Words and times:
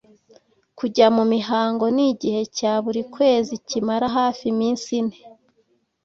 Kujya 0.77 1.07
mu 1.15 1.23
mihango 1.33 1.85
Ni 1.95 2.05
igihe 2.11 2.41
cya 2.57 2.73
buri 2.83 3.01
kwezi 3.13 3.53
kimara 3.67 4.07
hafi 4.17 4.43
iminsi 4.53 4.87
ine 4.99 5.17